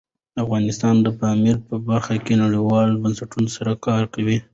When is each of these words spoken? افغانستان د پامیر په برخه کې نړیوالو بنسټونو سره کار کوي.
افغانستان 0.43 0.95
د 1.01 1.07
پامیر 1.19 1.57
په 1.67 1.75
برخه 1.89 2.15
کې 2.25 2.33
نړیوالو 2.43 2.99
بنسټونو 3.03 3.47
سره 3.57 3.71
کار 3.85 4.03
کوي. 4.13 4.37